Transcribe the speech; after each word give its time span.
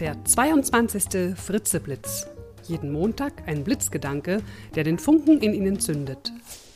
der 0.00 0.24
22. 0.24 1.36
Fritzeblitz. 1.36 2.28
Jeden 2.68 2.92
Montag 2.92 3.48
ein 3.48 3.64
Blitzgedanke, 3.64 4.42
der 4.76 4.84
den 4.84 4.96
Funken 4.96 5.40
in 5.40 5.52
Ihnen 5.52 5.80
zündet. 5.80 6.32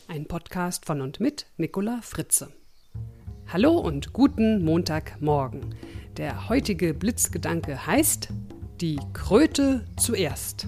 Ein 0.08 0.26
Podcast 0.26 0.86
von 0.86 1.00
und 1.00 1.20
mit 1.20 1.46
Nicola 1.56 2.00
Fritze. 2.02 2.52
Hallo 3.46 3.78
und 3.78 4.12
guten 4.12 4.64
Montagmorgen. 4.64 5.76
Der 6.16 6.48
heutige 6.48 6.94
Blitzgedanke 6.94 7.86
heißt 7.86 8.30
Die 8.80 8.98
Kröte 9.12 9.84
zuerst. 9.96 10.66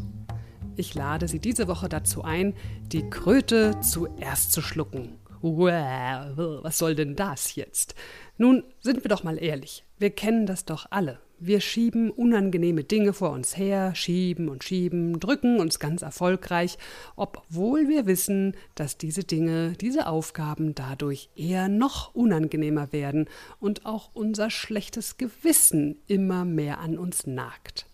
Ich 0.77 0.95
lade 0.95 1.27
Sie 1.27 1.41
diese 1.41 1.67
Woche 1.67 1.89
dazu 1.89 2.23
ein, 2.23 2.55
die 2.83 3.11
Kröte 3.11 3.81
zuerst 3.81 4.53
zu 4.53 4.63
schlucken. 4.63 5.19
Was 5.43 6.79
soll 6.79 6.95
denn 6.95 7.17
das 7.17 7.57
jetzt? 7.57 7.97
Nun, 8.37 8.65
sind 8.81 9.05
wir 9.05 9.09
doch 9.09 9.23
mal 9.23 9.41
ehrlich, 9.41 9.85
wir 9.99 10.11
kennen 10.11 10.47
das 10.47 10.65
doch 10.65 10.87
alle. 10.91 11.21
Wir 11.39 11.61
schieben 11.61 12.11
unangenehme 12.11 12.85
Dinge 12.85 13.13
vor 13.13 13.31
uns 13.31 13.57
her, 13.57 13.95
schieben 13.95 14.49
und 14.49 14.65
schieben, 14.65 15.21
drücken 15.21 15.61
uns 15.61 15.79
ganz 15.79 16.03
erfolgreich, 16.03 16.79
obwohl 17.17 17.89
wir 17.89 18.07
wissen, 18.07 18.57
dass 18.75 18.99
diese 18.99 19.25
Dinge, 19.25 19.73
diese 19.73 20.07
Aufgaben 20.07 20.75
dadurch 20.75 21.29
eher 21.37 21.69
noch 21.69 22.15
unangenehmer 22.15 22.93
werden 22.93 23.29
und 23.61 23.85
auch 23.85 24.11
unser 24.15 24.51
schlechtes 24.51 25.17
Gewissen 25.17 25.99
immer 26.07 26.45
mehr 26.45 26.79
an 26.81 26.99
uns 26.99 27.27
nagt. 27.27 27.87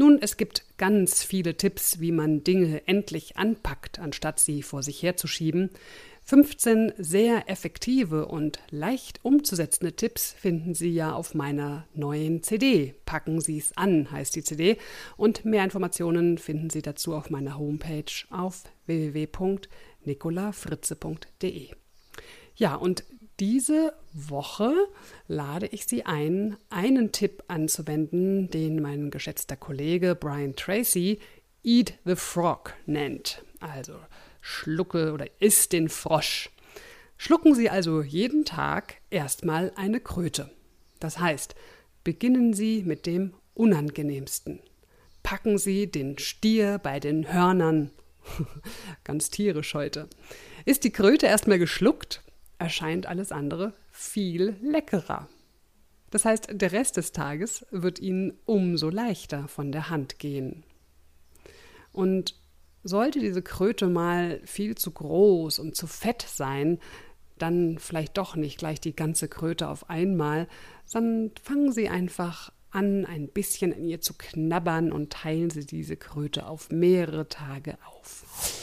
Nun, 0.00 0.18
es 0.22 0.36
gibt 0.38 0.64
ganz 0.78 1.22
viele 1.22 1.58
Tipps, 1.58 2.00
wie 2.00 2.10
man 2.10 2.42
Dinge 2.42 2.88
endlich 2.88 3.36
anpackt, 3.36 3.98
anstatt 3.98 4.40
sie 4.40 4.62
vor 4.62 4.82
sich 4.82 5.02
herzuschieben. 5.02 5.68
15 6.24 6.94
sehr 6.96 7.50
effektive 7.50 8.24
und 8.24 8.60
leicht 8.70 9.22
umzusetzende 9.26 9.94
Tipps 9.94 10.32
finden 10.32 10.72
Sie 10.72 10.88
ja 10.88 11.12
auf 11.12 11.34
meiner 11.34 11.86
neuen 11.92 12.42
CD. 12.42 12.94
Packen 13.04 13.42
Sie 13.42 13.58
es 13.58 13.76
an, 13.76 14.10
heißt 14.10 14.34
die 14.36 14.42
CD. 14.42 14.78
Und 15.18 15.44
mehr 15.44 15.64
Informationen 15.64 16.38
finden 16.38 16.70
Sie 16.70 16.80
dazu 16.80 17.14
auf 17.14 17.28
meiner 17.28 17.58
Homepage 17.58 18.10
auf 18.30 18.64
www.nicolafritze.de. 18.86 21.68
Ja, 22.56 22.74
und 22.74 23.04
diese 23.40 23.94
Woche 24.12 24.74
lade 25.26 25.66
ich 25.66 25.86
Sie 25.86 26.04
ein, 26.04 26.58
einen 26.68 27.10
Tipp 27.10 27.42
anzuwenden, 27.48 28.50
den 28.50 28.82
mein 28.82 29.10
geschätzter 29.10 29.56
Kollege 29.56 30.14
Brian 30.14 30.54
Tracy 30.54 31.18
Eat 31.64 31.94
the 32.04 32.16
Frog 32.16 32.74
nennt. 32.84 33.42
Also 33.58 33.94
schlucke 34.42 35.12
oder 35.12 35.26
iss 35.40 35.70
den 35.70 35.88
Frosch. 35.88 36.50
Schlucken 37.16 37.54
Sie 37.54 37.70
also 37.70 38.02
jeden 38.02 38.44
Tag 38.44 38.96
erstmal 39.08 39.72
eine 39.74 40.00
Kröte. 40.00 40.50
Das 41.00 41.18
heißt, 41.18 41.54
beginnen 42.04 42.52
Sie 42.52 42.82
mit 42.82 43.06
dem 43.06 43.32
Unangenehmsten. 43.54 44.60
Packen 45.22 45.56
Sie 45.56 45.90
den 45.90 46.18
Stier 46.18 46.78
bei 46.78 47.00
den 47.00 47.32
Hörnern. 47.32 47.90
Ganz 49.04 49.30
tierisch 49.30 49.72
heute. 49.72 50.08
Ist 50.66 50.84
die 50.84 50.92
Kröte 50.92 51.26
erstmal 51.26 51.58
geschluckt, 51.58 52.22
erscheint 52.60 53.06
alles 53.06 53.32
andere 53.32 53.72
viel 53.90 54.56
leckerer. 54.60 55.28
Das 56.10 56.24
heißt, 56.24 56.48
der 56.52 56.72
Rest 56.72 56.96
des 56.96 57.12
Tages 57.12 57.66
wird 57.70 57.98
Ihnen 57.98 58.38
umso 58.44 58.90
leichter 58.90 59.48
von 59.48 59.72
der 59.72 59.90
Hand 59.90 60.18
gehen. 60.18 60.64
Und 61.92 62.34
sollte 62.82 63.20
diese 63.20 63.42
Kröte 63.42 63.88
mal 63.88 64.40
viel 64.44 64.74
zu 64.74 64.90
groß 64.90 65.58
und 65.58 65.76
zu 65.76 65.86
fett 65.86 66.22
sein, 66.22 66.78
dann 67.38 67.78
vielleicht 67.78 68.18
doch 68.18 68.36
nicht 68.36 68.58
gleich 68.58 68.80
die 68.80 68.94
ganze 68.94 69.28
Kröte 69.28 69.68
auf 69.68 69.88
einmal, 69.88 70.46
sondern 70.84 71.32
fangen 71.42 71.72
Sie 71.72 71.88
einfach 71.88 72.52
an, 72.70 73.06
ein 73.06 73.28
bisschen 73.28 73.72
an 73.72 73.84
ihr 73.84 74.00
zu 74.00 74.14
knabbern 74.14 74.92
und 74.92 75.12
teilen 75.12 75.50
Sie 75.50 75.66
diese 75.66 75.96
Kröte 75.96 76.46
auf 76.46 76.70
mehrere 76.70 77.28
Tage 77.28 77.78
auf. 77.86 78.59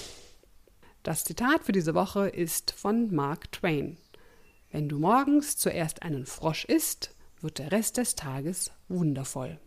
Das 1.07 1.23
Zitat 1.23 1.63
für 1.63 1.71
diese 1.71 1.95
Woche 1.95 2.27
ist 2.27 2.71
von 2.71 3.15
Mark 3.15 3.53
Twain. 3.53 3.95
Wenn 4.73 4.89
du 4.89 4.99
morgens 4.99 5.55
zuerst 5.55 6.03
einen 6.03 6.25
Frosch 6.25 6.65
isst, 6.65 7.15
wird 7.39 7.59
der 7.59 7.71
Rest 7.71 7.95
des 7.95 8.15
Tages 8.15 8.71
wundervoll. 8.89 9.57